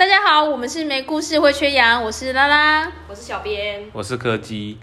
[0.00, 4.78] 大家好，我们是没故事会缺氧，我是拉拉，我是小编，我是柯基。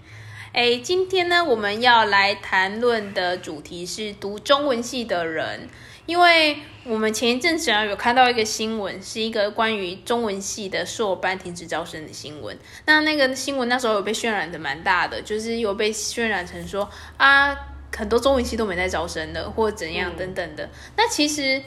[0.52, 5.68] 哎，今天呢，我们要来谈论的主题是读中文系的人，
[6.06, 12.56] 因为我们前一阵子啊有看到一个新闻，是一个关于中文系的硕班停止招生的新闻。
[12.86, 17.52] 那那个新闻那时候有被渲染的蛮大的，就是有被渲染成说啊，
[17.96, 20.70] 很多中文系都没在招生了，或怎样等等的。
[20.96, 21.60] 那其实，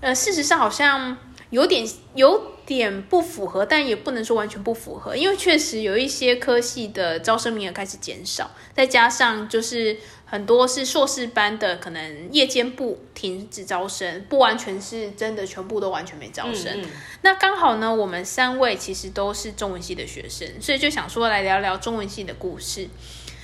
[0.00, 1.18] 呃，事实上好像
[1.50, 2.53] 有点有。
[2.66, 16.84] 点不符合，但也不能说完全不符合，因为确实有一些科系的招生名额开始减少，再加上就是很多是硕士班的，可能夜间部停止招生，不完全是真的全部都完全没招生。
[17.22, 22.88] 那刚好呢，我们三位其实都是中文系的学生，所以就想说来聊聊中文系的故事，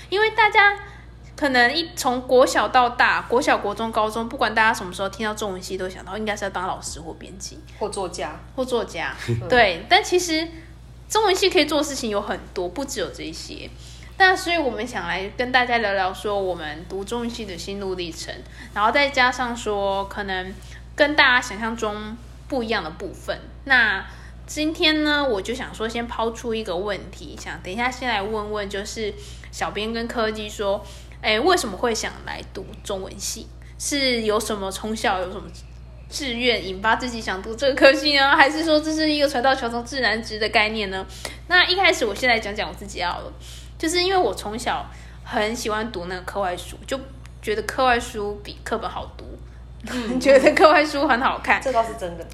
[0.09, 0.90] 因为大家。
[1.41, 9.17] 可能一从国小到大，国小、国中、高中，不管大家什么时候听到中文系，都想到应该是要当老师或编辑或作家或作家。
[9.49, 10.47] 对，但其实
[11.09, 13.71] 中文系可以做的事情有很多，不只有这些。
[14.19, 18.35] 那所以我们想来跟大家聊聊，说我们读中文系的心路历程，
[18.75, 20.53] 然后再加上说可能
[20.95, 23.41] 跟大家想象中不一样的部分。
[23.65, 24.05] 那
[24.47, 29.15] 今天呢，我就想说先抛出一个问题，想等一下先来问问，就是
[29.51, 30.85] 小编跟柯基说。
[31.23, 33.47] 哎，为什么会想来读中文系？
[33.79, 35.49] 是有什么从小有什么
[36.11, 38.37] 志愿引发自己想读这个科系呢？
[38.37, 41.07] 还是说这是一个船到桥头自然直的概念呢？
[41.49, 43.33] 那一开始我先来讲讲我自己好了，
[43.79, 44.85] 就是因为我从小
[45.25, 46.99] 很喜欢读那个课外书，就
[47.41, 49.25] 觉得课外书比课本好读，
[50.21, 52.27] 觉得课外书很好看，这倒是真的。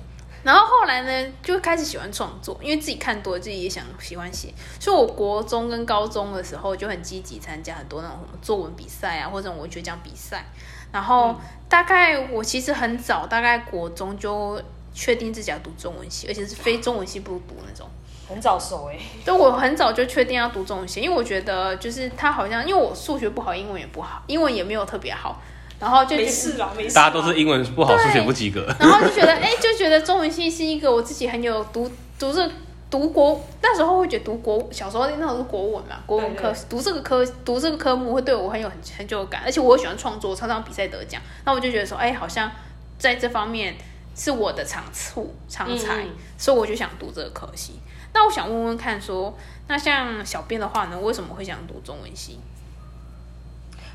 [0.47, 4.55] 然后后来呢，就开始喜欢创作，因为自己看多，自己也想喜欢写。
[4.78, 10.44] 所以，我国中跟高中的时候就很积极参加很多那种作文比赛啊，或者文学奖比赛。
[10.92, 11.34] 然后，
[11.69, 14.62] 大概我其实很早，大概国中就
[14.94, 17.88] 确定自己要读中文系，而且是非中文系不读那种。
[18.28, 25.42] 很早熟哎，就我很早就确定要读中文系，因为我觉得就是他好像，因为我数学不好，英文也不好，英文也没有特别好。
[25.78, 26.94] 然后就没事了，没事。
[26.94, 28.66] 大家都是英文不好，数学不及格。
[28.78, 32.50] 然后就觉得，哎，就觉得中文系是一个我自己很有读读这
[32.88, 41.20] 读国那时候会觉得读国小时候那时候是国文嘛，国文科读这个科读这个科目会对我很有很很就感，而且我喜欢创作，常常比赛得奖。
[41.44, 42.50] 那我就觉得说，哎，好像
[42.97, 43.75] 在这方面
[44.15, 46.06] 是我的长处长才，
[46.38, 47.81] 所以我就想读这个科系。
[48.15, 49.36] 那我想问问看，说
[49.66, 52.38] 那像小编的话呢，为什么会想读中文系？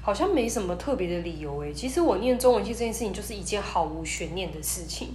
[0.02, 1.74] 好像没什么特别的理由诶。
[1.74, 5.10] 其实我念中文系这件事情就是一件毫无悬念的事情，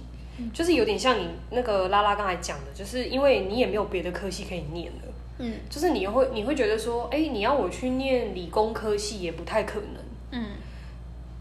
[0.53, 10.45] 就是有点像你那个拉拉刚才讲的，就是因为你也没有别的科系可以念了，嗯，就是你会你会觉得说，哎，你要我去念理工科系也不太可能，嗯，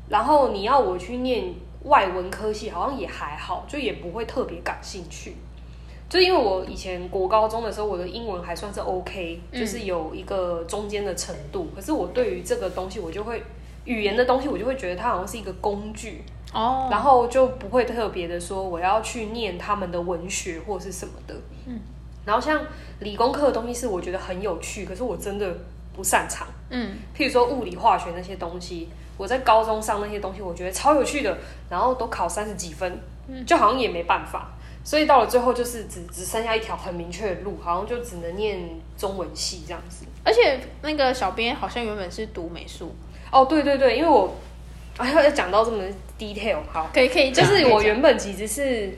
[0.08, 5.36] 然后你要我去念外文科系好像也还好，就也不会特别感兴趣。
[6.08, 11.68] 就因为我以前国高中的时候，我的英文还算是 OK，就是有一个中间的程度。
[11.74, 13.42] 可是我对于这个东西，我就会
[13.84, 16.22] 语言的东西，我就会觉得它好像是一个工具
[16.52, 21.34] 哦，然后就不会特别的说我要去念他们的文学或是什么的。
[21.66, 21.80] 嗯，
[22.24, 22.64] 然后像
[23.00, 25.52] 理工科的东西是我觉得很有趣，可是我真的
[25.92, 26.46] 不擅长。
[26.70, 31.36] 嗯，譬如说物理化学那些东西，我在高中上那些东西，我觉得超有趣的，
[31.68, 33.00] 然后都考三十几分，
[33.44, 34.52] 就好像也没办法。
[34.86, 38.56] 所以到了最后，就是只只剩下一条很明确的路，好像就只能念
[38.96, 40.06] 中文系这样子。
[40.22, 42.94] 而且那个小编好像原本是读美术
[43.32, 44.32] 哦，对对对，因为我
[44.96, 45.82] 哎 要讲到这么
[46.16, 48.96] detail，好，可以可以，就是我原本其实是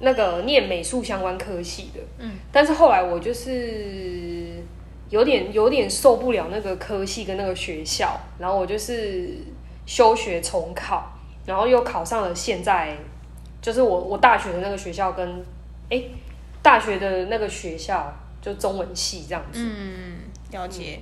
[0.00, 4.62] 那个念美术相关科系的，嗯，但是后来我就是
[5.08, 9.30] 有点有点受不了那个科系跟那个学校，然后我就是
[9.86, 11.10] 休学重考，
[11.46, 12.94] 然后又考上了现在。
[13.66, 15.44] 就是我我大学的那个学校跟
[15.90, 16.00] 哎
[16.62, 20.18] 大学的那个学校就中文系这样子，嗯，
[20.52, 21.00] 了解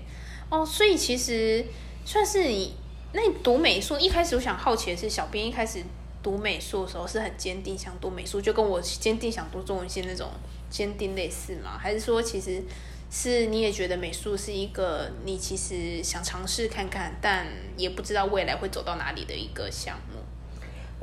[0.49, 0.65] 哦。
[0.65, 1.63] 所以其实
[2.07, 2.75] 算是你
[3.13, 5.85] 那你读美术一开始我想好奇的是，小编一开始
[6.23, 10.31] 读美术的时候是很坚定想读美术，就跟我坚定想读中文系那种
[10.71, 11.77] 坚定类似吗？
[11.79, 12.63] 还是说其实
[13.11, 17.47] 是你也觉得美术是一个你其实想尝试看看，但
[17.77, 20.24] 也不知道未来会走到哪里的一个项目？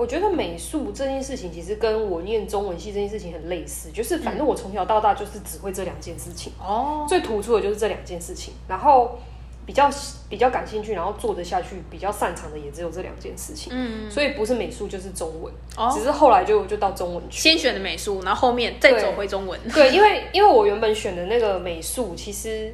[0.02, 9.20] 我觉得美术这件事情其实跟我念中文系这件事情很类似，就是反正我从小到大就是只会这两件事情哦，最突出的就是这两件事情，然后
[9.64, 9.92] 比较
[10.28, 22.74] 比较感兴趣，然后做得下去，比较擅长的也只有这两件事情，嗯，所以不是美术就是中文，哦，只是后来就就到中文去，先选的美术，然后后面再走回中文，对，因为因为我原本选的那个美术，其实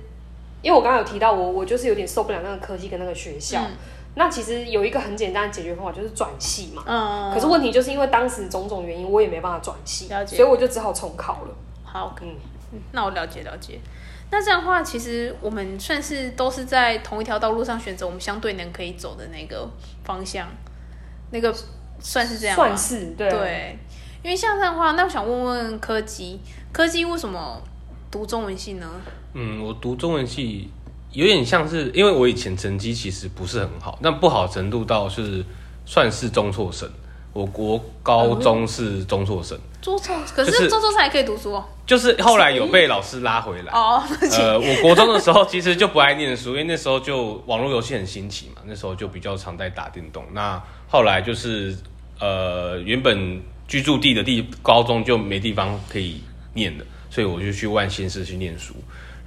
[0.62, 3.62] 因为我刚刚有提到我我就是有点受不了那个科技跟那个学校。
[4.18, 6.84] 那其实有一个很简单的解决方法，就是转系嘛。
[6.88, 11.56] 嗯，可是问题就是因为当时种种原因，我也没办法转系，所以我就只好重考了。
[11.84, 12.36] 好，嗯，
[12.74, 13.80] 嗯那我了解了解。
[14.32, 19.70] 那这样的话，其实我们算是都是在同一条道路上选择我们相对能可以走的那个
[20.04, 20.48] 方向，
[21.32, 21.56] 那个
[22.00, 22.56] 算是这样？
[22.56, 23.30] 算是对。
[23.30, 23.80] 对，
[24.24, 26.42] 因为像这样的话，那我想问问柯基，
[26.74, 27.62] 柯基为什么
[28.10, 28.90] 读中文系呢？
[29.34, 30.72] 嗯，我读中文系
[31.12, 35.44] 有点像是，因为我以前成绩其实不是很好，但不好程度到是
[35.86, 36.90] 算是中辍生。
[37.34, 41.64] 我国高中是中辍生，中错，可是中辍生还可以读书哦。
[41.86, 43.72] 就是后来有被老师拉回来。
[43.72, 44.02] 哦，
[44.32, 50.26] 呃，我国中的时候其实就不爱念书，因为那时候就网络游戏很新奇嘛，那时候就比较常在打电动。
[50.34, 51.78] 那后来就是
[52.20, 56.24] 呃，原本居住地的地高中就没地方可以
[56.56, 58.74] 念的，所以我就去万县市去念书。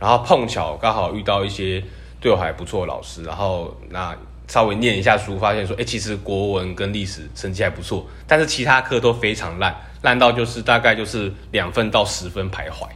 [0.00, 1.82] 然后碰巧刚好遇到一些
[2.20, 4.16] 对我还不错的老师，然后那
[4.48, 12.88] 稍微念一下书，发现说，哎、其实国文跟历史成绩还不错，但是其他科都非常烂，烂到就是大概就是两分到十分徘徊。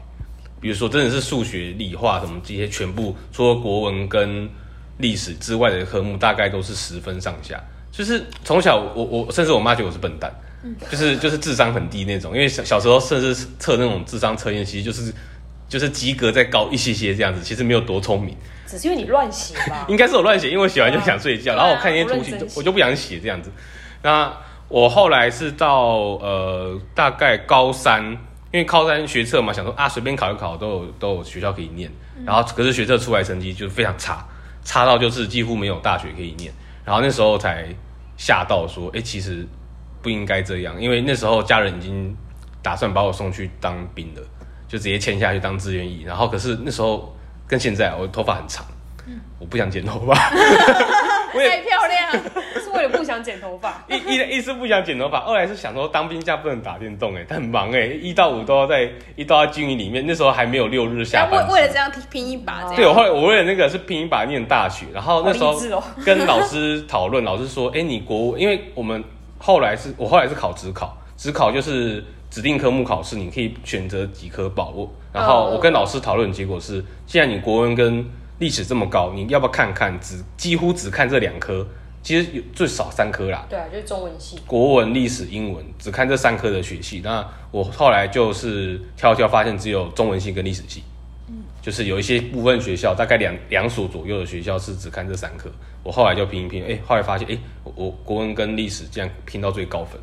[0.60, 4.48] 比如说，真的是数学、理化什么这些，全部除了国文跟
[4.96, 7.62] 历史之外的科目，大概都是十分上下。
[7.92, 10.34] 就是从小我我甚至我妈觉得我是笨蛋，
[10.90, 12.32] 就是就是智商很低那种。
[12.32, 15.14] 因为小小时候甚至测那种智商测验，其实就是
[15.74, 18.36] 就是及格再高一些些这样子，其实没有多聪明。
[18.64, 19.84] 只是因为你乱写吧。
[19.90, 23.50] 应该是我乱写，因为我写完就想睡觉，啊然后我看一些图形我就不想写这样子。
[24.02, 24.32] 那
[24.68, 25.88] 我后来是到
[26.22, 28.04] 呃大概高三，
[28.52, 31.90] 因为高三学测嘛，想说啊随便考一考都有都有学校可以念，
[32.24, 34.24] 然后可是学测出来成绩就非常差，
[34.62, 36.52] 差到就是几乎没有大学可以念，
[36.84, 37.66] 然后那时候才
[38.16, 39.44] 吓到说，哎、其实
[40.00, 42.16] 不应该这样，因为那时候家人已经
[42.62, 44.22] 打算把我送去当兵了，
[44.74, 47.14] 就直接签下去当志愿役，然后可是那时候
[47.46, 48.66] 跟现在我头发很长，
[49.38, 50.32] 我不想剪头发，
[51.32, 52.10] 我也太漂亮，
[52.60, 53.80] 是为了不想剪头发。
[53.88, 61.46] 一一一是不想剪头发，二来是想说当兵假不能打电动、哎，他很忙哎、一到五都要在一都要军营里面，那时候还没有六日下但班。
[61.46, 65.54] 为为了这样拼一把，这样对，我后来我为了那个是拼一把念大学，然后那时候
[66.04, 69.04] 跟老师讨论，老师说，哎、你国文，因为我们
[69.38, 74.70] 后来是我后来是考职考，职考就是指定科目考试，你可以选择几科报。
[74.70, 78.04] 我然后我跟老师讨论，结果是，既然你国文跟
[78.40, 81.64] 历史这么高，你要不要看看只几乎只看这两科？
[82.02, 84.36] 其实有最少三科啦，对啊，就是中文系。
[84.48, 87.00] 国文、历史、英文，只看这三科的学系。
[87.04, 90.82] 那我后来就是挑一挑，发现只有中文系跟历史系。
[91.62, 95.48] 就是有一些部分学校，大概两两所左右的学校是只看这三科。
[95.84, 99.98] 我后来就拼一拼，哎、后来发现，哎、我我国文跟历史竟然拼到最高分，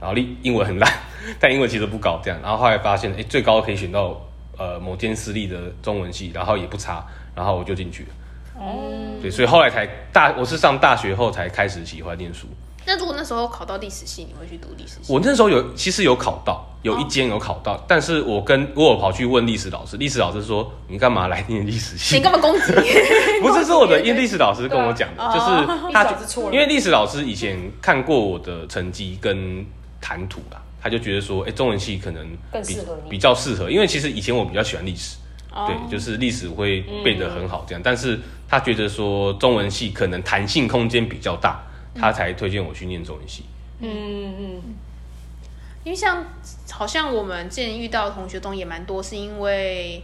[0.00, 0.90] 然后历英文很烂，
[1.38, 2.40] 但英文其实不高，这样。
[2.42, 4.20] 然后后来发现，哎、最高可以选到
[4.58, 7.04] 呃某间私立的中文系，然后也不差，
[7.34, 8.08] 然后我就进去了。
[8.58, 9.20] 哦。
[9.20, 12.46] 对，所以后来才大，我是上大学后才开始喜欢念书。
[12.86, 15.12] 那如果那时候考到历史系，你会去读历史系？
[15.12, 22.22] 我那时候有其实有考到，有一间有考到，但是我跟我有跑去问历史老师，历史老师说你干嘛来念历史系你？
[22.22, 22.72] 干嘛攻击？
[23.42, 29.64] 不是是我的，因为 历史老师跟我讲的，啊就是他因为历史老师以前看过我的成绩跟
[30.00, 33.10] 谈吐啦，他就觉得说，哎、中文系可能比更适合你。
[33.10, 35.16] 比较适合，因为其实以前我比较喜欢历史，
[35.52, 35.66] 哦。
[35.66, 38.18] 对，就是历史会背得很好这样，但是
[38.48, 41.62] 他觉得说中文系可能弹性空间比较大，
[41.94, 43.44] 他才推荐我去念中文系。
[43.80, 43.88] 嗯
[44.38, 44.62] 嗯，
[45.84, 46.24] 因为像
[46.70, 50.02] 好像我们之前遇到的同学中也蛮多，是因为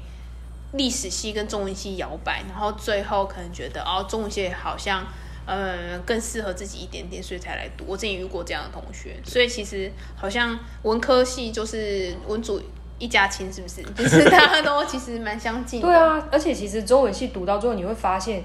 [0.72, 5.06] 历史系跟中文系摇摆，然后最后可能觉得哦，中文系好像
[5.46, 7.84] 呃更适合自己一点点，所以才来读。
[7.86, 12.60] 我之前也遇过这样的同学，所以其实好像文科系就是文组
[12.98, 13.82] 一家亲，是不是？
[13.96, 15.86] 就是大家都其实蛮相近的。
[15.86, 18.42] 对，啊，而且其实中文系读到最后，你会发现，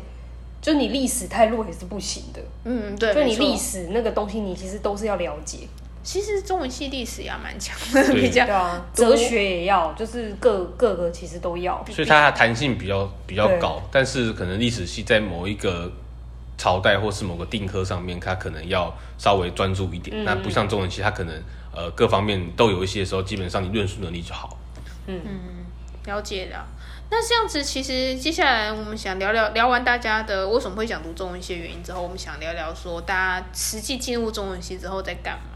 [0.62, 2.42] 就你历史太弱也是不行的。
[2.66, 5.60] 嗯，对，就你历史那个东西，你其实都是要了解。
[6.04, 11.86] 其实中文系历史也蛮强的，对比较对啊，哲学也要，就是各各个其实都要。
[11.92, 15.92] 所以它的弹性比较比较高，但是可能历史系在某一个
[16.62, 20.24] 朝代或是某个定科上面，他可能要稍微专注一点。
[20.24, 21.34] 那不像中文系，他可能
[21.76, 24.60] 呃各方面都有一些时候，基本上你论述能力就好。
[25.08, 25.20] 嗯
[26.06, 26.68] 了解了。
[27.10, 35.51] 那这样子，其实接下来我们想聊聊聊完大家的为什么会想读中文系的原因之后，我们想聊聊说大家实际进入中文系之后在干嘛。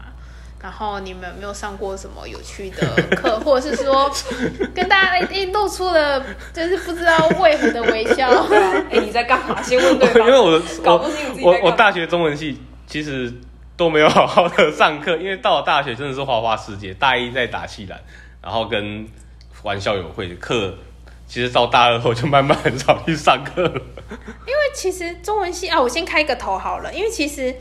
[0.62, 2.86] 然后你们有没有上过什么有趣的
[3.16, 4.10] 课，或者是说
[4.74, 6.20] 跟大家一露出了
[6.52, 8.28] 就是不知道为何的微笑？
[8.90, 9.62] 哎、你在干嘛？
[9.62, 10.22] 先问对方。
[10.26, 13.32] 因为我搞我不清楚自己在我干嘛我大学中文系其实
[13.76, 16.92] 都没有好好的上课，因为到了大学真的是花花世界。
[16.94, 18.00] 大一在打气篮，
[18.42, 19.06] 然后跟
[19.62, 20.74] 玩校友会课
[21.26, 23.72] 其实到大二后就慢慢很少去上课了。
[24.46, 26.94] 因为其实中文系啊，我先开个头好了。
[26.94, 27.54] 因为其实，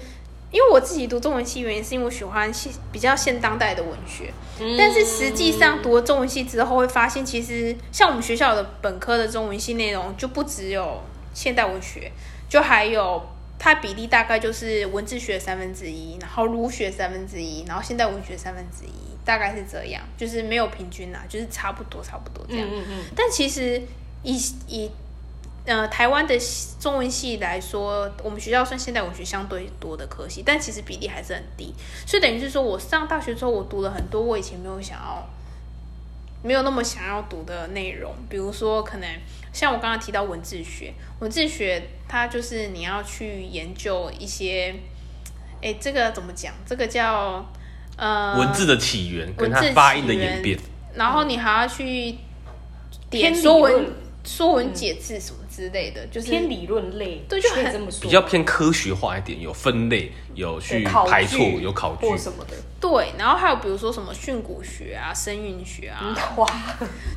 [0.56, 4.32] 因为我自己读中文系，原因是因为我喜欢现比较现当代的文学。
[4.78, 11.02] 但是实际上读了中文系之后，会发现其实像我们学校的本科的中文系内容，就不只有
[11.34, 12.10] 现代文学，
[12.48, 13.22] 就还有
[13.60, 22.66] 它比例大概就是文字学三分之一，然后儒学三分之一，然后现代文学三分之一，大概是这样，就是没有平均啦，就是差不多差不多这样。
[22.72, 23.82] 嗯嗯但其实
[24.24, 24.38] 以
[24.70, 24.90] 以
[25.66, 26.38] 呃台湾的
[26.80, 31.74] 中文系来说，我们学校算现代文学相对多的科系，但其实比例还是很低。
[32.06, 35.28] 所以等于是说我上大学之后，我读了很多我以前没有想要、
[36.44, 39.10] 没有那么想要读的内容，比如说可能
[39.52, 44.76] 像我刚刚提到文字学，文字学它就是你要去研究一些，
[45.62, 46.54] 哎，这个怎么讲？
[46.66, 47.44] 这个叫
[47.98, 50.60] 呃文字的起源跟它文字发音的演变，
[50.94, 52.18] 然后你还要去
[53.10, 53.94] 点说文、
[54.24, 62.18] 说文解字什么之类的，就是偏理论类，对就很可以这么说，比较偏科学化一点，有分类，有去排错，有考据。
[62.18, 62.56] 什么的。
[62.82, 66.46] 对，然后还有比如说什么训诂学啊、声韵学啊，哇，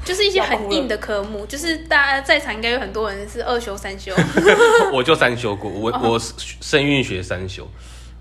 [0.04, 4.14] 就是一些很硬的科目， 就是大家在场应该有很多人是二修三修。
[4.92, 6.18] 我就三修过，我哦我
[6.60, 7.66] 声韵学三修，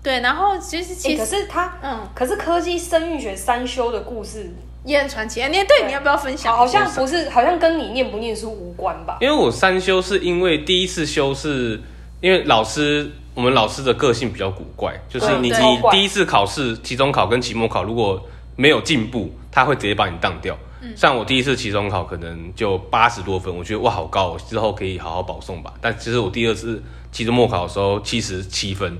[0.02, 4.52] 对，然后其实欸其实、可是他，嗯可是科技声韵学三修的故事，
[4.84, 5.42] 也很传奇。
[5.46, 6.56] 你对你要不要分享？
[6.56, 9.18] 好像不是，好像跟你念不念书无关吧？
[9.20, 11.80] 因为我三修是因为第一次修是
[12.20, 18.22] 因为老师，我们老师的个性比较古怪，就是你你第一次考试，期中考跟期末考如果
[18.56, 20.56] 没有进步，他会直接把你当掉。
[20.80, 25.74] 嗯像我第一次期中考可能就八十多分，我觉得哇好高、哦，之后可以好好保送吧。
[25.80, 26.80] 但其实我第二次
[27.10, 28.96] 期中末考的时候七十七分，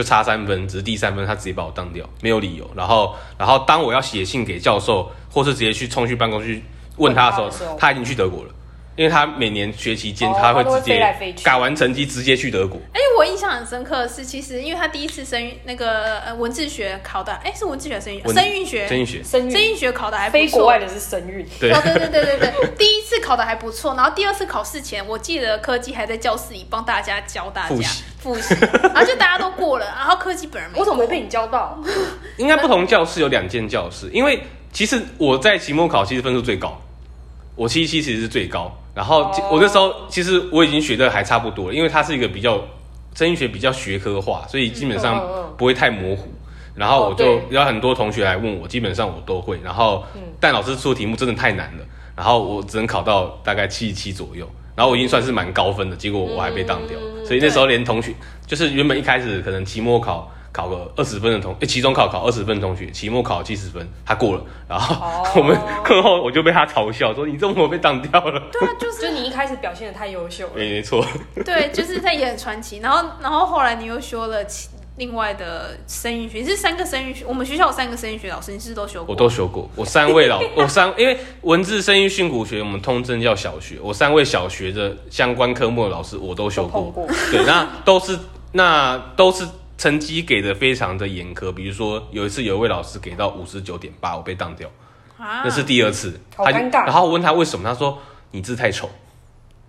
[0.00, 2.68] 就差三分，只是第三分他直接把我当掉，没有理由。
[2.74, 6.58] 然后然后当我要写信给教授，或是直接去冲去办公室
[6.96, 8.50] 问他的时候，他已经去德国了。
[8.96, 11.00] 因为他每年学期间哦他会直接
[11.42, 19.22] 改完成绩直接去德国，而且我印象很深刻的是，其实因为他第一次声韵那个呃文字学考的，哎，是文字学还是声韵文声韵学，真学。
[19.22, 20.40] 声韵声韵学考的还不错。
[20.40, 21.70] 非国外的是声韵，对。
[21.72, 27.68] 哦，对对对对对，第一次考的还不错，然后第二次考试前，我记得科技还在教室里帮大家教大家。
[27.68, 28.04] 复习。
[28.20, 30.70] 复习，然后就大家都过了，然后科技本人。
[30.76, 31.78] 我怎么没被你教到？
[32.36, 34.42] 应该不同教室有两间教室，因为
[34.72, 36.78] 其实我在期末考其实分数最高，
[37.56, 38.70] 我七七其实是最高，
[39.00, 42.60] 然后哦我那时候其实我已经学的还差不多了，因为它是一个比较
[43.14, 45.26] 声音学比较学科化，所以基本上
[45.56, 46.28] 不会太模糊。
[46.74, 49.58] 然后我就有很多同学来问我，基本上我都会。
[49.64, 54.46] 然后嗯但老师出的题目真的太难了，然后我只能考到大概七十七左右。
[54.76, 58.12] 然后我已经算是蛮高分的，结果我还被当掉，嗯所以那时候连同学
[58.46, 71.04] 就是原本一开始可能期末考考个二十分的同，诶期中考考二十分的同学，期末考七十分，他过了，然后、哦 我们课后我就被他嘲笑说你这么被当掉了，对啊，就是就你一开始表现的太优秀了，没没错，
[71.44, 79.14] 对，就是在演传奇，然后然后后来你又修了其另外的声韵学，你是三个声韵学，我们学校有三个声韵学老师，你是不是都修过？
[79.14, 86.92] 我都修过，我三位老 我三因为文字声音训诂学我们通称叫小学，我三位小学的相关科目的老师我都修过。
[87.30, 88.18] 对，那都是
[88.52, 89.46] 那都是
[89.80, 94.68] 成绩给的非常的严苛，比如说有一次有一位老师给到五十九点八，我被当掉，
[95.16, 96.84] 啊，那是第二次，他好尴尬。
[96.84, 97.98] 然后我问他为什么，他说
[98.32, 98.90] 你字太丑，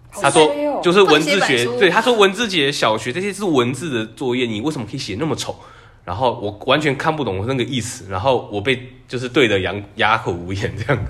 [0.09, 0.53] 好他说
[0.83, 5.55] 就是文字学，对，他说文字节小学这些是文字的作业，你为什么可以写那么丑？
[6.03, 11.05] 然后我完全看不懂那个意思，然后我被就是对的哑哑口无言这样。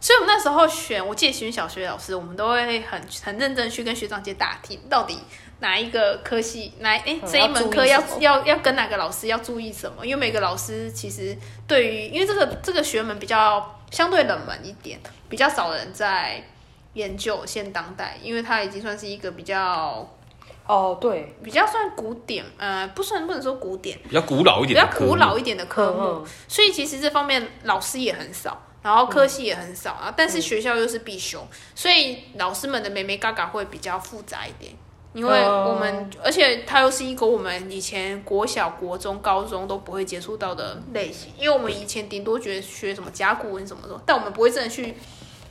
[0.00, 5.16] 所以我们那时候选，我记得选小学老师，我们都会很很认真去跟学长姐打听，到底
[5.60, 10.06] 哪一个科系，哪哎、嗯这一门课要要要要跟哪个老师要注意什么？
[10.06, 11.36] 因为每个老师其实
[11.66, 16.44] 对于，因为这个这个学门比较相对冷门一点，比较少人在
[16.94, 20.08] 研究现当代，因为它已经算是一个比较
[20.66, 34.72] 哦，对，比较算古典，呃，不算不能说古典，比较古老一点比较点的科目，古老一点的科目，所以其实这方面老师也很少，然后科系也很少啊，但是学校又是必修，所以老师们的眉眉嘎嘎会比较复杂一点。
[35.14, 44.94] 因为我们，而且它又是一个我们以前国小、国中、高中都不会接触到的类型，因为我们以前顶多觉得学什么甲骨文什么的，但我们不会真的去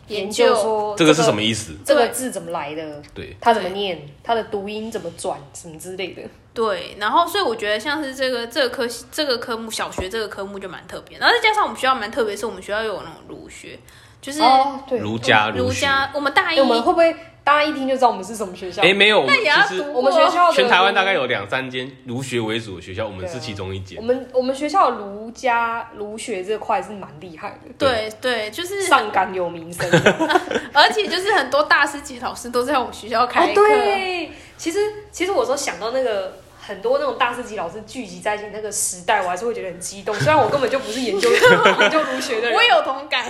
[0.07, 1.75] 研研究这个是什么意思？
[1.85, 6.21] 这个字怎么来的，对，它怎么念，它的读音怎么转，什么之类的。
[6.53, 13.77] 对，然后所以我觉得像是这个这个科系这个科目，小学这个科目就蛮特别，然后再加上我们学校蛮特别，是我们学校有那种儒学，
[14.21, 17.15] 就是哦，儒家儒家，我们大一哎我们会不会
[17.47, 18.81] 大家一听就知道我们是什么学校。
[18.81, 24.03] 哎，没有，我们那也要其实读我们学校的全台湾大概有两三间儒学为主的学校，我们是其中一间我。
[24.03, 29.89] 们我们学校的儒家儒学这块是蛮厉害的，对对，就是上港有名声。
[30.73, 33.61] 而且就是很多大师级老师都在我们学校开哦，课。
[33.63, 36.33] 对，其实其实我说想到那个
[36.67, 40.13] 很多那种大师级老师聚集在一起那个时代，我还是会觉得很激动。
[40.15, 43.25] 虽然我根本就不是研究研究 儒学的人，我有同感。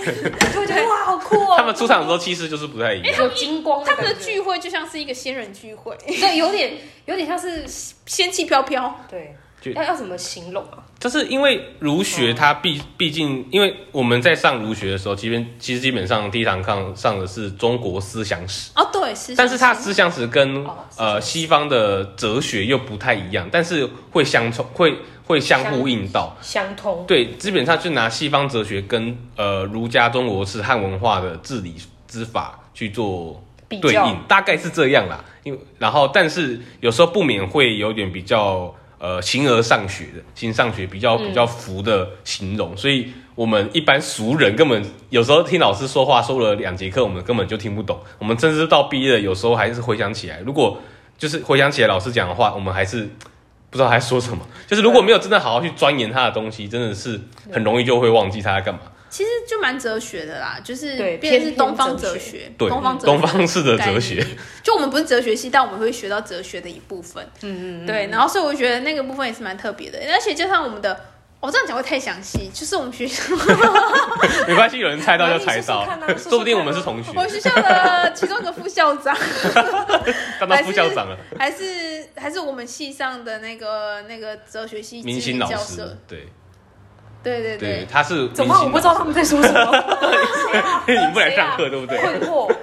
[0.52, 1.54] 就会觉得 哇，好酷哦！
[1.56, 3.16] 他们出场的时候气势就是不太一样。
[3.18, 6.72] 有金光他们的聚会就像是一个仙人聚会，对，有点
[7.04, 7.64] 有点像是
[8.06, 8.98] 仙气飘飘。
[9.08, 10.78] 对就，要要怎么形容啊？
[10.98, 19.34] 就是因为儒学它毕毕竟，因为我们在上儒学的时候，基本其实基本上第一堂课上的是中国思想史，哦，对，是。
[19.36, 26.36] 但是它思想史跟哦思想史呃西方的哲学又不太一样，但是会相冲，会会相互应到。
[26.40, 27.04] 相通。
[27.06, 31.76] 对，基本上就拿西方哲学跟呃儒家中国式汉文化的治理
[32.08, 35.24] 之法去做比较对应，大概是这样啦。
[35.44, 47.98] 因为然后，但是有时候不免会有点比较呃形而上学的，形上学比较比较浮的形容，所以我们一般俗人根本有时候听老师说话说了两节课，我们根本就听不懂。
[48.18, 50.78] 我们甚至到毕业了，有时候还是回想起来，如果
[51.16, 53.08] 就是回想起来老师讲的话，我们还是。
[53.70, 57.20] 不知道他在说什么，就是如果没有真的好好去钻研他的东西，真的是
[57.52, 58.80] 很容易就会忘记他在干嘛。
[59.10, 62.50] 其实就蛮哲学的啦，就是对变是东方哲学。
[62.58, 64.26] 东方哲东方式的哲学。
[64.62, 67.24] 就我们不是哲学系，但我们会学到哲学的一部分。
[67.42, 71.00] 嗯嗯嗯，对，然后所以我觉得那个部分也是蛮特别的，而且加上我们的，
[71.40, 73.22] 我、这样讲会太详细，就是我们学校，
[74.46, 75.86] 没关系，有人猜到就猜到。
[76.16, 77.10] 说不定我们是同学。
[77.14, 79.16] 我，们学校的其中一个副校长，
[80.38, 86.26] 当到副校长了，还是还是我们系上的那个那个哲学系明星老师对
[87.22, 88.54] 对对对，他是怎么？
[88.62, 89.84] 我不知道他们在说什么。
[90.86, 91.98] 你不来上课，对不对？
[92.00, 92.54] 困惑。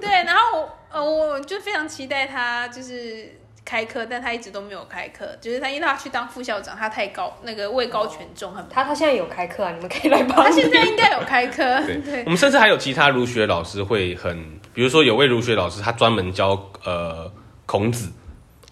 [0.00, 10.44] 对，然后我呃我就非常期待他就是开课，但他一直都没有开课，就是他因为他去当副校长，他太高那个位高权重，很他他现在有开课啊，你们可以来帮。
[10.44, 17.30] 他现在应该有开课，对对我们甚至还有其他儒学老师会很，比如说有位儒学老师，他专门教呃
[17.66, 18.12] 孔子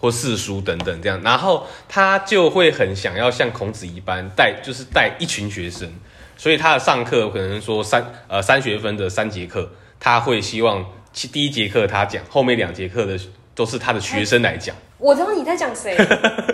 [0.01, 5.87] 或四书等等这样，然后他就会很想要像孔子一般带，就是带一群学生，
[6.35, 13.19] 所以他的上课可能说三呃三学分的三节课，他会希望其第一节课他讲，后面两节课的
[13.53, 15.95] 都是他的学生来讲，我知道你在讲谁，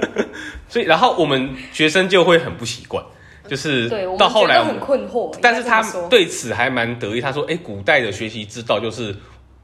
[0.67, 3.01] 所以然后我们学生就会很不习惯，
[3.47, 5.33] 就是到后来我们困惑。
[5.41, 9.15] 但是他对此还蛮得意，他说：“哎、古代的学习之道就是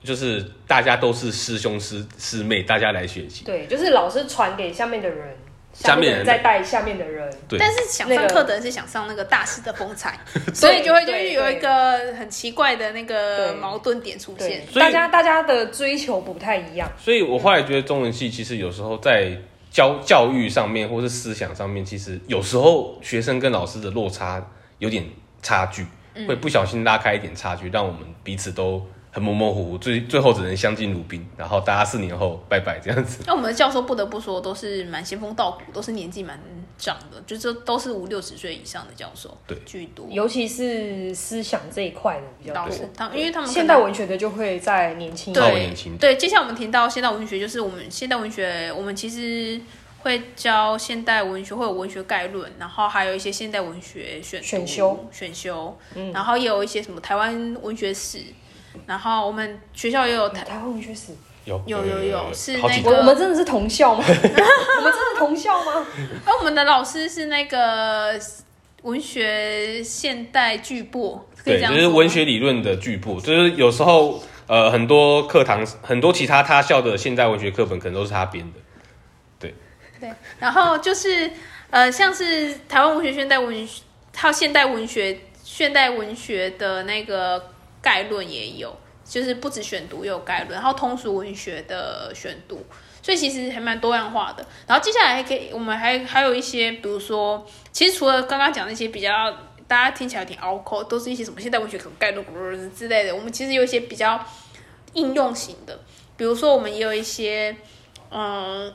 [0.04, 3.46] 就是大家都是师兄师师妹，大家来学习。
[3.46, 5.36] 对，就是老师传给下面的人，
[5.74, 7.34] 下面的人再带下面的人。
[7.48, 10.20] 对，但是想上课的人是想上那个大师的风采，
[10.54, 16.92] 所以就会就是有一个很奇怪的那个矛盾点出现。，大家大家的追求不太一样。
[16.98, 19.38] 所以我后来觉得中文系其实有时候在
[19.72, 24.46] 教教育上面或是思想上面，其实有时候学生跟老师的落差
[24.78, 25.04] 有点
[25.42, 33.24] 差距，嗯会不小心拉开一点差距，让我们彼此都很模模糊糊，最最后只能相敬如宾，然后大家四年后拜拜这样子。
[33.28, 36.40] 那我们的教授不得不说都是蛮仙风道骨，都是年纪蛮
[36.80, 40.08] 长的，就是都是五六十岁以上的教授，对居多。
[40.10, 45.62] 尤其是思想这一块的比较多老师，，他因为他们现代文学的就会在年轻一稍微点。
[45.68, 49.62] 年轻对，接下来我们提到现代文学，就是我们现代文学，我们其实
[50.00, 58.18] 会教现代文学，会有文学概论，然后还有一些现代文学选选修选修，嗯然后也有一些什么台湾文学史，
[58.86, 61.12] 然后我们学校也有台，台湾文学史，
[61.46, 64.04] 有有有有是那个我我们真的是同校吗？
[64.08, 65.86] 我们真的同校吗？
[66.26, 68.20] 那我们的老师是那个
[68.84, 78.60] 文学现代巨擘，可以对，就是文学理论的巨擘，就是有时候呃很多课堂很多其他他校的现代文学课本可能都是他编的。
[80.00, 81.32] 对，然后就是
[81.70, 83.82] 呃，像是台湾文学、现代文学，
[84.14, 87.53] 还有现代文学、现代文学的那个
[87.84, 92.66] 概论也有，就是不止选读，也有概论，然后通俗文学的选读，
[93.04, 94.44] 所以其实还蛮多样化的。
[94.66, 99.32] 然后接下来还可以，我们还还有一些，比如说，其实除了刚刚讲那些比较
[99.68, 104.26] 大家听起来有点拗口，都是一些什么现代文学可能概论之类的，我们其实有一些比较
[104.94, 105.78] 应用型的，
[106.16, 107.56] 比如说我们也有一些
[108.10, 108.74] 嗯。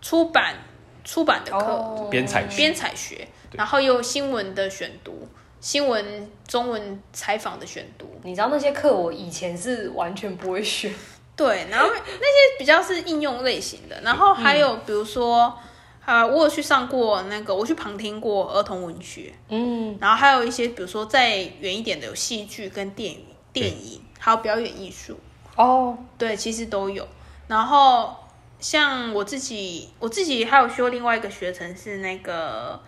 [0.00, 0.54] 出版
[1.02, 5.17] 出版的课，哦编采学编采学，然后也有新闻的选读，
[5.60, 10.92] 新闻中文采访的选读，你知道那些课我以前是完全不会选，
[11.36, 15.52] 对，然后那些比较是应用类型的，然后还有比如说，
[16.04, 25.18] 呃，我有去上过那个，我去旁听过儿童文学，嗯，然后还有一些比如说再远一点的有戏剧跟电影、电影，还有表演艺术。
[25.56, 27.06] 哦，对，其实都有。
[27.48, 28.14] 然后
[28.60, 32.80] 像我自己，我自己还有修另外一个学程是那个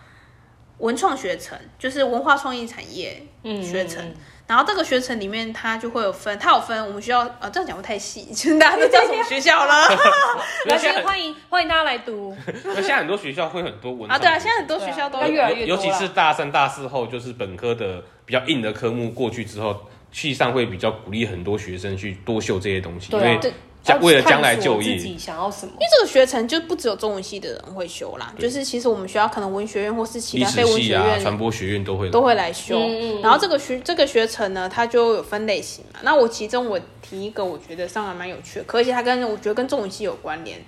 [0.81, 4.03] 文创学程，就是文化创意产业嗯学程。
[4.03, 4.13] 嗯
[4.47, 9.87] 然后这个学程里面，它就会有分，它有分我们学校，呃，这样讲会太细， 就是大家都知道什么学校了
[10.67, 12.35] 来，现在欢迎欢迎大家来读。
[12.65, 14.19] 那现在很多学校会很多文啊。
[14.19, 24.89] 对啊，创现在很多学校都啊越来越多尤其是大三、大四后，就是本科的比较硬的科目过去之后，系上会比较鼓励很多学生去多修这些东西，因为对将为了将来就业。
[24.89, 25.79] 探索自己想要什么因？
[25.79, 32.77] 为这个学程就不只有中文系的人会修啦，就是其实我们学校可能文学院或是其他非文学院传播学院都会都会来修。
[32.77, 35.99] 嗯嗯嗯然后这个学这个学程呢，它就有分类型嘛。
[36.03, 40.63] 那我其中我提一个，我觉得上还蛮有趣的，而且它跟我觉得跟中文系有关联，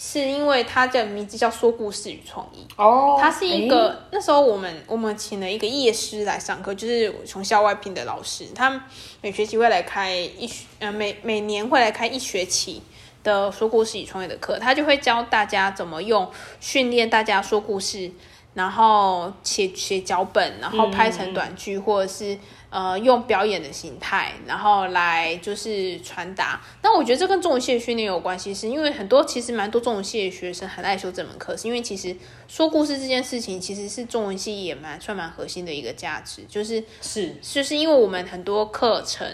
[0.00, 2.64] 是因为它的名字叫说故事与创意。
[2.76, 8.80] 哦它是一个、那时候我们我们请了一个夜师来上课，就是从校外聘的老师，他
[9.20, 12.80] 每学期会来开一学呃每每年会来开一学期
[13.24, 16.30] 的说故事与创意的课，他就会教大家怎么用
[16.60, 18.08] 训练大家说故事，
[18.54, 22.38] 然后写写脚本，然后拍成短剧，或者是
[22.70, 26.60] 呃用表演的形态，然后来就是传达。
[26.82, 32.14] 那我觉得这跟中文系的训练有关系，是因为很多其实蛮多中文系的学生很爱修这门课，是因为其实
[32.46, 39.26] 说故事这件事情其实是中文系也蛮算蛮核心的一个价值，就是是就是因为我们很多课程，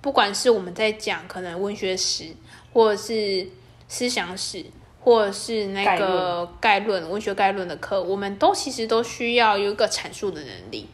[0.00, 2.26] 不管是我们在讲可能文学史，
[2.72, 3.48] 或者是
[3.88, 4.64] 思想史，
[5.00, 10.86] 或者是那个概论、文学概论的课，我们都其实都需要有一个阐述的能力。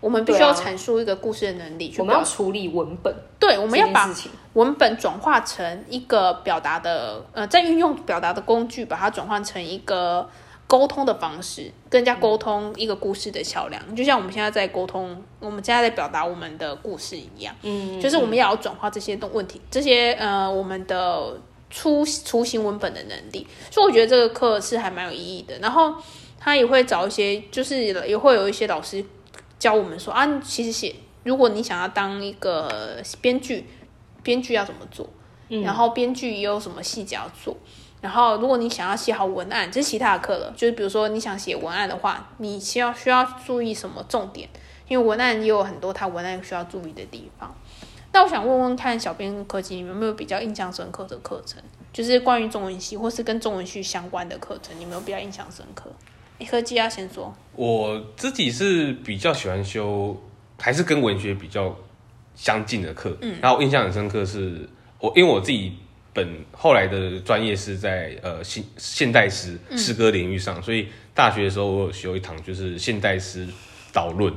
[0.00, 4.08] 我们必须要阐述一个故事的能力去我们要表处理文本，对，我们要把
[4.54, 10.28] 文本转化成一个表达的，呃，在运用表达的工具，把它转换成一个
[10.66, 21.36] 沟通的方式，跟人家沟通一个故事的桥梁，就像我们现在在沟通，我们现在在表达我们的故事一样，嗯，就是我们要有转化这些东问题，这些呃我们的
[21.70, 25.58] 出雏形文本的能力，所以我觉得这个课是还蛮有意义的。
[25.58, 25.94] 然后
[26.38, 29.04] 他也会找一些，就是也会有一些老师
[29.58, 30.94] 教我们说啊，其实写，
[31.24, 33.66] 如果你想要当一个编剧，
[34.22, 35.08] 编剧要怎么做？
[35.48, 37.56] 然后编剧也有什么细节要做。
[38.00, 40.52] 然后，如果你想要写好文案，这是其他的课了。
[40.56, 44.48] 就是比如说，你想写文案的话，你需要需要注意什么重点？
[44.86, 47.52] 因为文案也有很多它文案需要注意的地方。
[48.12, 51.60] 那我想问问看，小编科技有没有比较印象深刻的课程？
[51.92, 55.90] 就是关于中文系或是跟中文系相关的课程，你有没有比较印象深刻？
[56.38, 60.16] 诶科技要先说，我自己是比较喜欢修，
[60.58, 61.76] 还是跟文学比较
[62.34, 63.16] 相近的课。
[63.20, 64.68] 嗯，然后我印象很深刻是，
[65.00, 65.72] 我因为我自己
[66.12, 73.46] 本后来的专业是在呃现现代诗诗歌领域上，所以大学的时候我有修一堂就是现代诗
[73.92, 74.32] 导论。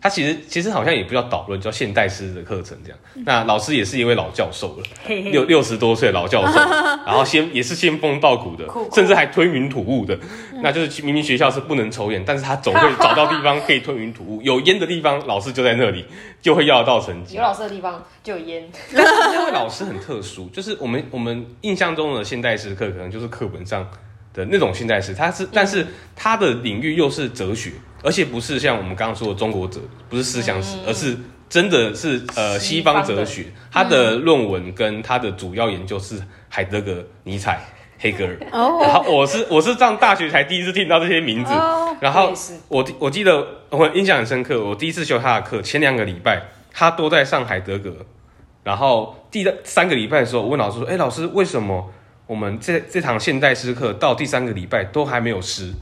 [0.00, 2.98] 它其实其实好像也不叫导论，叫现代诗的课程这样。
[3.24, 4.84] 那老师也是一位老教授了，
[5.30, 6.58] 六六十多岁老教授，
[7.06, 10.18] 然后先也是仙风道骨的甚至还吞云吐雾的。
[10.62, 16.04] 那就是明明学校是不能抽烟，但是他总会 找到地方可以吞云吐雾，有烟的地方老师就在那里，
[16.40, 17.36] 就会要得到成绩。
[17.36, 17.42] 有。
[17.42, 23.86] 老师的地方就有烟，那位老师很特殊，就是我们我们印象中的现代诗课，可能就是课本上
[24.32, 31.16] 的那种现代诗，他是，但是他的领域又是哲学，而且不是像我们刚刚说的中国哲，不是思想史，而是
[31.48, 33.46] 真的是呃西西方哲学。
[33.70, 37.60] 他的论文跟他的主要研究是海德格、尼采、
[37.98, 38.38] 黑格尔。
[38.52, 38.78] 哦。
[38.82, 42.32] 然后我是我是上大学才第一次听到这些名字，哦然后
[42.68, 47.94] 我我记得我印象很深刻，我第一次修他的课，前两个礼拜他都在上海德格，
[48.64, 51.92] 然后第三个礼拜的时候，我问老师说：“哎，老师，为什么
[52.26, 55.72] 我们这这堂现代诗课到第三个礼拜都还没有诗，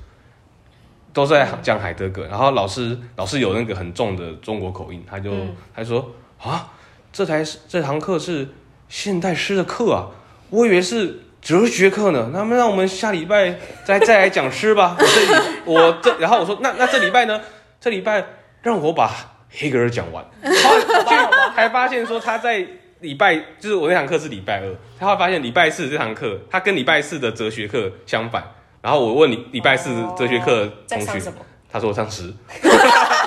[1.13, 6.11] 都在讲海德格？”然后老师老师有那个很重的中国口音，他就、嗯他说
[6.43, 6.73] ：“啊，
[7.13, 8.49] 这台这堂课是
[8.89, 10.09] 现代诗的课啊，
[10.51, 12.29] 我以为是。”哲学课呢？
[12.35, 14.95] 那么让我们下礼拜再再来讲诗吧。
[15.01, 17.41] 我这里我这，然后我说那那这礼拜呢？
[17.81, 18.23] 这礼拜
[18.61, 19.11] 让我把
[19.49, 20.23] 黑格尔讲完。
[20.23, 22.67] 好吧好吧，才发现说他在
[22.99, 28.45] 礼拜，就是我那堂课是礼拜二，他会发现礼拜四这堂课，他跟礼拜四的哲学课相反。
[28.83, 31.39] 然后我问你礼拜四哲学课同学，上什么？
[31.73, 32.33] 他说我上诗。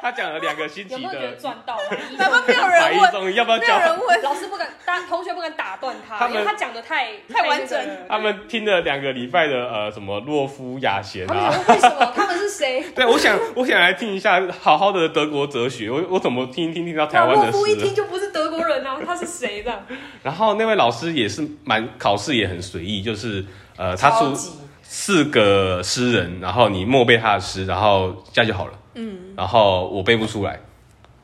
[0.00, 1.82] 他讲了两个星期有没有觉得的赚到了？
[2.16, 3.08] 怎么没有白人问？
[3.08, 3.78] 一中，要不要没有教？
[3.78, 12.12] 人问，老师不敢，大同学不敢打断他，他们因为他讲的太太完整那个了他们听了两个礼拜的呃什么洛夫雅贤他们啊，想说为什么？
[12.16, 12.84] 他们是谁？
[12.94, 17.94] 对，我想我想来听一下好好的德国哲学，我我怎么听一听听到台湾洛的诗夫一听？
[17.94, 19.84] 就不是德国人啊，他是谁的？
[20.22, 23.44] 然后那位老师也是蛮考试也很随意，就是
[23.76, 24.50] 呃他出级
[24.82, 28.72] 四个诗人，然后你默背他的诗，然后这样就好了。
[28.94, 30.60] 嗯，然后我背不出来，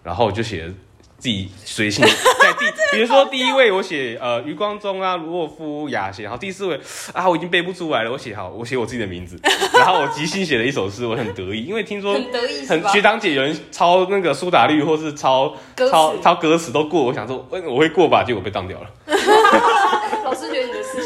[0.03, 0.73] 然后我就写
[1.19, 6.79] 自自己随性在第，比如说第一位我写呃余光中啊、卢沃夫、雅贤，然后第四位
[7.13, 9.37] 啊我已经背不出来了，我写好我写我自己的名字，
[9.73, 12.81] 然后我即兴写了一首诗，我很得意，因为听说很得意很？
[12.91, 18.87] 学长姐有人抄那个苏打绿或是抄抄抄歌词都过，我想说我我会过吧，结果被当掉了。
[20.23, 21.03] 老师觉得你的诗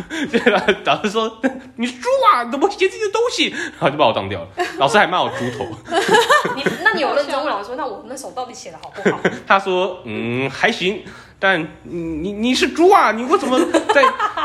[0.30, 0.64] 对吧？
[0.84, 1.40] 老师说
[1.76, 3.48] 你是猪啊，你怎么写自己的东西？
[3.48, 4.48] 然后就把我当掉了。
[4.78, 5.66] 老师还骂我猪头。
[6.56, 9.18] 你那你有认真问老师说，那我那首到底写的好不好？
[9.46, 11.02] 他说嗯还行，
[11.38, 13.58] 但你你你是猪啊，你为什么
[13.94, 14.04] 在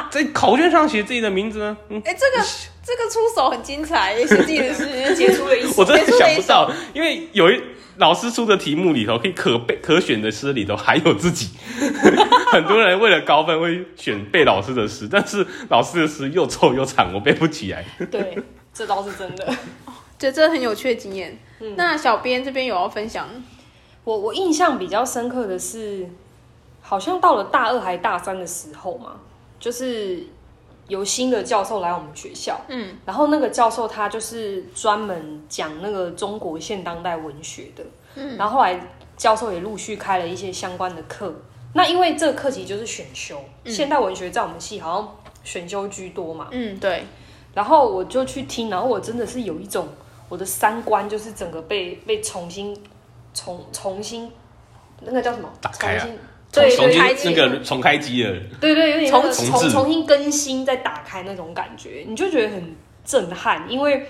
[0.09, 1.77] 在考卷上写自己的名字呢？
[1.89, 2.45] 嗯，哎、这个
[2.87, 7.61] 这个出手很精彩，写自己的诗，杰出了一首，我真的想不到，因为有一
[7.97, 11.49] 老师出的题目里头，可以可背可选的诗里头还有自己。
[12.49, 17.83] 很多人为了高分会选背老师的诗，但是老师的诗又臭又长，我背不起来。
[18.09, 18.41] 对，
[18.73, 19.53] 这倒是真的。
[20.17, 21.37] 这这很有趣的经验。
[21.75, 23.27] 那小编这边有要分享，
[24.05, 26.07] 我我印象比较深刻的是，
[26.81, 29.17] 好像到了大二还大三的时候嘛，
[29.59, 30.25] 就是
[30.87, 37.83] 有新的教授来我们学校，嗯，然后那个教授他就是专门讲那个中国现当代文学的，
[38.15, 38.79] 嗯，然后后来
[39.17, 41.33] 教授也陆续开了一些相关的课。
[41.73, 47.05] 那因为这个课其实就是选修，现代文学在我们系好像选修居多嘛，嗯，对，
[47.53, 49.87] 然后我就去听，然后我真的是有一种
[50.29, 52.75] 我的三观就是整个被被重新
[53.33, 54.31] 重重新
[55.01, 55.49] 那个叫什么？
[55.61, 55.99] 打开啊。
[55.99, 56.19] 重新
[56.51, 58.35] 对重新那个重开机了。
[58.59, 59.45] 对对，有点重置。
[59.47, 64.05] 重重新更新再打开那种感觉，你就觉得很震撼，因为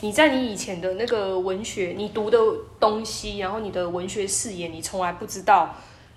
[0.00, 2.38] 你在你以前的那个文学，你读的
[2.78, 5.74] 东西，然后你的文学视野，你从来不知道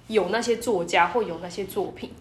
[0.07, 2.11] 有那些作家或有那些作品，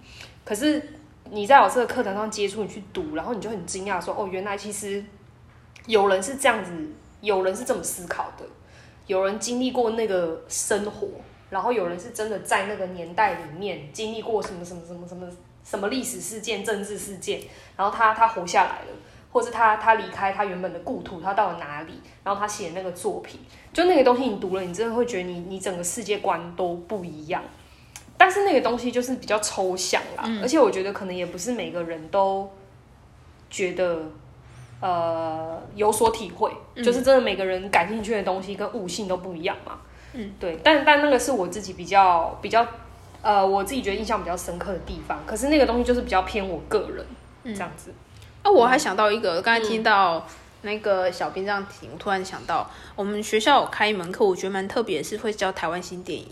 [0.45, 0.91] 可是
[1.31, 5.03] 你在老师的课堂上接触，你去读，然后你就很惊讶说，哦，原来其实
[5.87, 6.71] 有人是这样子，
[7.21, 8.45] 有人是这么思考的，
[9.07, 11.09] 有人经历过那个生活，
[11.55, 15.25] 然后有人是真的在那个年代里面经历过什么什么什么什么
[15.65, 17.41] 什么历史事件、政治事件，
[17.77, 18.89] 然后他他活下来了，
[19.31, 21.93] 或是他他离开他原本的故土，他到了哪里，
[22.25, 23.39] 然后他写那个作品，
[23.73, 27.41] 就那个东西你读了，你真的会觉得你你整个世界观都不一样。
[28.19, 32.51] 但是那个东西就是比较抽象啦，而且我觉得可能也不是每个人都
[33.49, 34.03] 觉得
[34.81, 39.79] 呃有所体会，就是真的每个人感兴趣的东西跟悟性都不一样嘛。
[40.15, 42.67] 嗯，对，但但那个是我自己比较比较
[43.21, 47.07] 呃我自己觉得印象比较深刻的地方，可是那个东西就是比较偏我个人、
[47.55, 47.93] 这样子。
[48.43, 50.27] 啊，我还想到一个，刚才听到
[50.63, 56.29] 那个小编这样提，我突然想到，我们学校有开一门课，我觉得蛮特别的，是会教台湾新电影。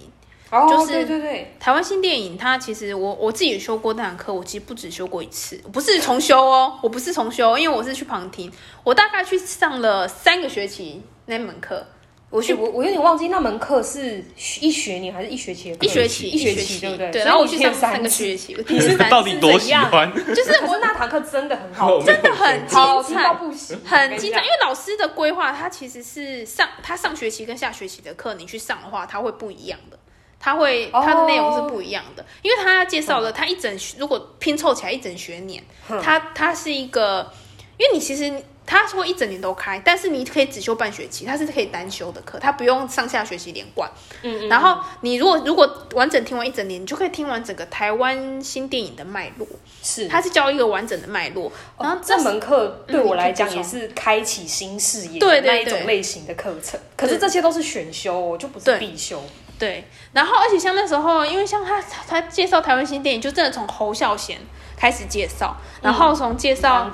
[0.51, 8.53] 哦就是对对对，台湾新电影，它其实我我自己修过那堂课，我其实不止修过一次，不是重修哦，我不是重修，因为我是去旁听，
[8.85, 11.87] 我大概去上了三个学期那门课，
[12.33, 14.25] 我去我我我有点忘记那门课是
[14.61, 15.85] 一学年还是一学期的课？
[15.85, 17.11] 一学期一学期对不对？
[17.11, 20.11] 对，然后我去上三个学期， 我你听了三到底多喜欢？
[20.35, 22.79] 就是我那堂课真的很好，真的很精
[23.15, 29.99] 彩，不行，很精彩，因为为老师的规划，他其实是上他上学期跟下学期的课，你去上的话，他会不一样的，
[30.41, 35.63] 他会哦他的内容是不一样的，因为他介绍了他一整如果拼凑起来一整学年，
[36.03, 37.31] 他他是一个，
[37.77, 38.33] 因为你其实。
[38.73, 43.91] 他说一整年都开，但是你可以只修半学期，它是可以单修的课，它不用上下学期连贯。
[44.23, 49.47] 嗯嗯，然后你如果如果完整听完一整年，你就可以听完整个台湾新电影的脉络，
[49.83, 50.09] 是。
[50.09, 51.53] 它是教一个完整的脉络。
[51.79, 59.23] 然后哦这门课对我来讲也是开启新视野的那一种类型的课程，可是这些都是选修哦，就不是必修。
[59.63, 64.37] 对，然后而且像那时候，因为像他他介绍台湾新电影，就真的从侯孝贤
[64.77, 66.91] 开始介绍，然后从介绍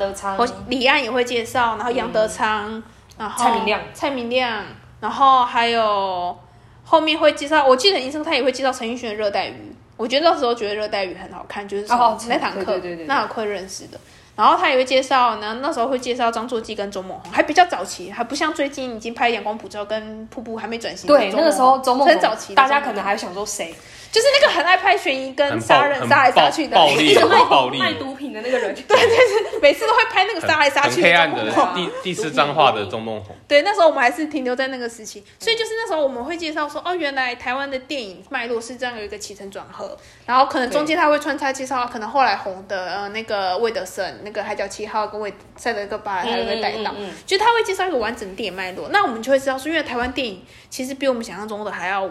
[0.67, 2.83] 李安也会介绍，然后杨德昌，
[3.17, 3.81] 然后蔡明亮。
[3.95, 4.67] 蔡明亮，
[5.01, 6.39] 然后还有
[6.85, 9.53] 后面会介绍，我记得医生他也会介绍陈奕迅的《热带鱼》，
[9.97, 13.07] 我觉得那时候觉得《热带鱼》很好看，就是从哦那堂课、对对对对对。
[13.07, 13.99] 那堂课认识的。
[14.39, 23.75] 然后他也会介绍呢，那时候会介绍张作骥跟周梦红，还比较早期，还不像最近已经拍《阳光普照》跟《瀑布》还没转型的对，那个时候周梦红很早期大家可能还想说谁，
[24.11, 27.79] 就是那个很爱拍悬疑跟杀人、杀来杀去的，暴力一直卖暴力。
[27.79, 47.15] 卖毒品的那个人，对对对每次都会拍那个杀来杀去很黑暗的周梦红第第四张画的钟梦红，对，那时候我们还是停留在那个时期，所以就是那时候我们会介绍说，哦，原来台湾的电影脉络是这样有一个起承转合，然后可能中间他会穿插介绍，可能后来红的呃那个魏德森、那个海角七号跟魏赛德克巴莱还有个带到，嗯嗯嗯。
[47.27, 52.11] 就他会介绍一个完整的电影脉络，那我们就会知道说，因为台湾电影其实比我们想象中的还要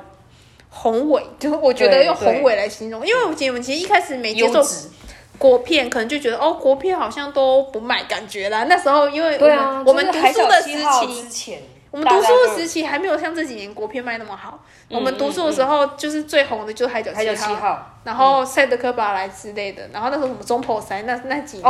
[0.70, 4.64] 宏伟，就是我觉得用宏伟来形容，因为我们其实一开始没接受
[5.38, 8.66] 国片，可能就觉得哦，国片好像都不卖感觉啦。
[8.66, 11.58] 那时候因为我们、我们读书的时期
[11.90, 14.60] 我们读书的时期还没有像这几年国片卖那么好。
[14.90, 17.94] 我们读书的时候，就是最红的就是《海角七号》，号。
[18.04, 21.66] 然后《赛德克巴莱》之类的，然后那时候什么中破塞那那几年，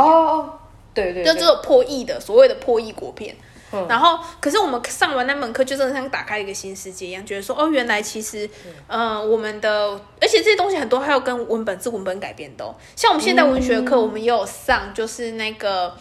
[0.94, 3.34] 对对，对就只有破亿的所谓的破亿国片。
[3.72, 3.86] 嗯。
[3.88, 8.48] 然后，可是我们上完那门课，就真的像打开一个新世界一样，觉得说，哦，原来其实，
[8.86, 15.94] 嗯、我们的，而且这些东西很多还有跟文本是文本改编的、哦，像我们现代文学课，我们也有上，就是那个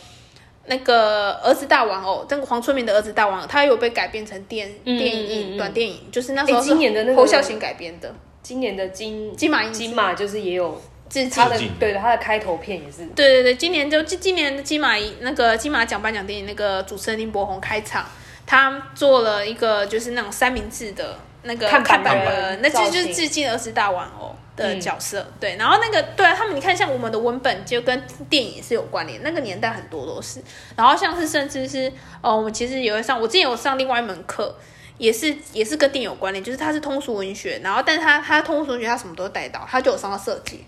[0.65, 8.13] 那个儿子大玩偶，那个黄春明的儿子大玩偶，他有被改编成电嗯电影、短电影，就是那时候是今年的那个侯孝贤改编的。
[8.43, 11.49] 今年的金金马影金马就是也有致敬他。
[11.49, 13.05] 的对的，他的开头片也是。
[13.15, 18.05] 对对对，今年就今今年的金马那个金马奖颁奖典礼那个主持人林柏宏开场，
[18.45, 25.25] 他做了一个就是那种三明治的那个看板看板的的，那其实就是致敬儿时大玩偶的嗯角色。
[25.39, 30.41] 对，然后那个对啊，他们你看像我们的文本就跟电影是有关联，那个年代很多都是。
[30.75, 31.91] 然后像是甚至是
[32.21, 34.55] 呃，我们其实也会上，我之前有上另外一门课。
[34.99, 40.65] 也是也是跟电影有关联，就是它是通俗文学，然后但是它它通俗文学它什么都带到，它就有上到设计，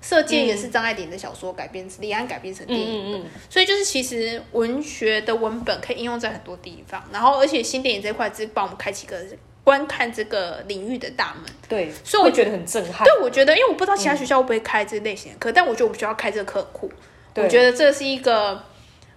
[0.00, 9.18] 色戒也是张爱玲的小说改编，李安改编成电影的，嗯嗯所以就是其实文学的文本可以应用在很多地方，然后而且新电影这块是帮我们开启一个
[9.62, 11.52] 观看这个领域的大门。
[11.68, 13.04] 对，所以我觉得很震撼。
[13.04, 16.90] 对，我觉得因为我不知道其他学校会不会开这类型的课，但我觉得我们学校开这个课很酷，
[17.36, 18.64] 我觉得这是一个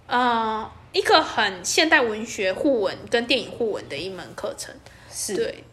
[0.06, 4.74] 呃一个很现代文学互文跟电影互文的一门课程。
[5.10, 5.64] 是，对，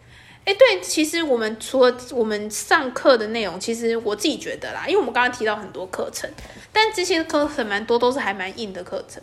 [0.44, 6.30] 哎，对，其实我们除了我们上课的内容，其实我自己觉得啦，因为我们刚刚提到很多课程，
[6.74, 9.22] 但这些课程蛮多都是还蛮硬的课程。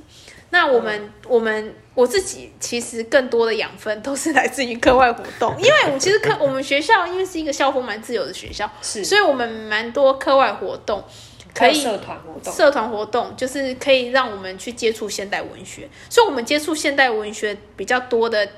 [0.50, 11.04] 那我们、我们我自己其实更多的养分都是来自于课外活动，因为我们其实课我们学校因为是一个校风蛮自由的学校，是所以我们蛮多课外活动
[11.52, 12.54] 可以社团活动。
[12.54, 18.48] 社团活动就是可以让我们去接触现代文学，所以我们接触现代文学比较多的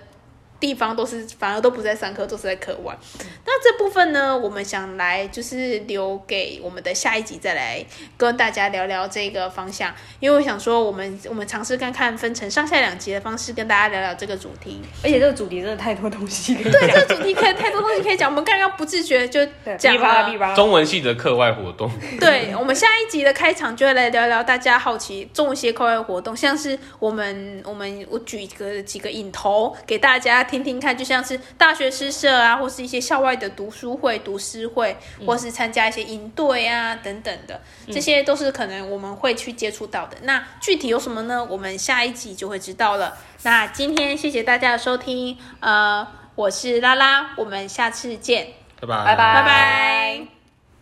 [0.60, 2.96] 地方都是反而都不在上课，都是在课外。
[3.46, 7.84] 那这部分呢，我们想来就是留给我们的下一集再来
[8.16, 14.80] 跟大家聊聊这个方向，因为我想说我们我们尝试看看分成上下两集的方式跟大家聊聊这个主题。
[15.02, 19.90] 而且这个主题真的太多东西可以对，这个主题可以太多东西可以讲，我们刚刚不自觉就对，讲。
[20.54, 40.16] 中文系的课外活动，对，我们下一集的开场就会来聊聊大家好奇中文系课外活动，像是我们我们我举个几个引头给大家听听看，就像是大学诗社啊，或是一些校外的读书会、读诗会，或是参加一些营队啊等等的，这些都是可能我们会去接触到的。
[40.22, 41.46] 那具体有什么呢？
[41.48, 43.16] 我们下一集就会知道了。
[43.42, 48.48] 那今天谢谢大家的收听，呃，我是拉拉，我们下次见，
[48.80, 50.39] 拜拜拜拜拜拜。